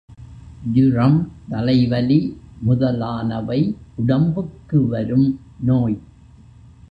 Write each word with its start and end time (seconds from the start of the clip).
ஜூரம், 0.73 1.31
தலை 1.49 1.87
வலி 1.87 2.37
முதலானவை 2.59 3.75
உடம்புக்கு 3.95 4.87
வரும் 4.87 5.39
நோய். 5.59 5.97